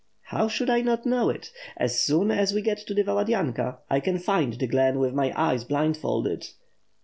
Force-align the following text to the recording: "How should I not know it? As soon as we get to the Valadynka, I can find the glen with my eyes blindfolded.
"How 0.23 0.47
should 0.47 0.71
I 0.71 0.81
not 0.81 1.05
know 1.05 1.29
it? 1.29 1.51
As 1.77 2.01
soon 2.01 2.31
as 2.31 2.53
we 2.55 2.63
get 2.63 2.79
to 2.87 2.93
the 2.95 3.03
Valadynka, 3.03 3.77
I 3.87 3.99
can 3.99 4.17
find 4.17 4.53
the 4.53 4.65
glen 4.65 4.97
with 4.97 5.13
my 5.13 5.31
eyes 5.39 5.63
blindfolded. 5.63 6.47